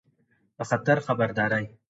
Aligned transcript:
د 0.57 0.59
خطر 0.69 0.97
خبرداری 1.07 1.65